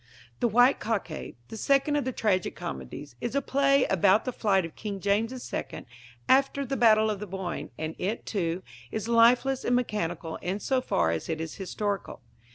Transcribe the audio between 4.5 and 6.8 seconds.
of King James II after the